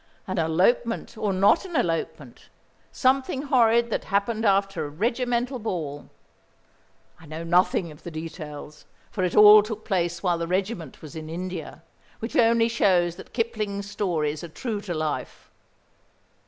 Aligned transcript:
An 0.25 0.39
elopement 0.39 1.15
or 1.15 1.31
not 1.31 1.63
an 1.63 1.75
elopement; 1.75 2.49
something 2.91 3.43
horrid 3.43 3.91
that 3.91 4.05
happened 4.05 4.45
after 4.45 4.83
a 4.83 4.89
regimental 4.89 5.59
ball. 5.59 6.09
I 7.19 7.27
know 7.27 7.43
nothing 7.43 7.91
of 7.91 8.01
the 8.01 8.09
details, 8.09 8.85
for 9.11 9.23
it 9.23 9.35
all 9.35 9.61
took 9.61 9.85
place 9.85 10.23
while 10.23 10.39
the 10.39 10.47
regiment 10.47 11.03
was 11.03 11.15
in 11.15 11.29
India, 11.29 11.83
which 12.17 12.35
only 12.35 12.67
shows 12.67 13.15
that 13.17 13.31
Kipling's 13.31 13.91
stories 13.91 14.43
are 14.43 14.49
true 14.49 14.81
to 14.81 14.93
life. 14.95 15.51